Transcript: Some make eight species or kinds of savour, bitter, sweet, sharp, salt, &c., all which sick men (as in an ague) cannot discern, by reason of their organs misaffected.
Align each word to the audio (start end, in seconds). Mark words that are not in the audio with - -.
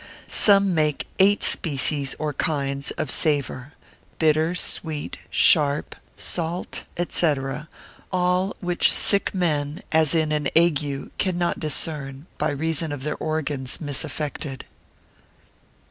Some 0.27 0.73
make 0.73 1.05
eight 1.19 1.43
species 1.43 2.15
or 2.17 2.33
kinds 2.33 2.89
of 2.97 3.11
savour, 3.11 3.73
bitter, 4.17 4.55
sweet, 4.55 5.19
sharp, 5.29 5.95
salt, 6.17 6.85
&c., 7.07 7.33
all 8.11 8.55
which 8.61 8.91
sick 8.91 9.31
men 9.35 9.83
(as 9.91 10.15
in 10.15 10.31
an 10.31 10.47
ague) 10.55 11.15
cannot 11.19 11.59
discern, 11.59 12.25
by 12.39 12.49
reason 12.49 12.91
of 12.91 13.03
their 13.03 13.17
organs 13.17 13.77
misaffected. 13.77 14.63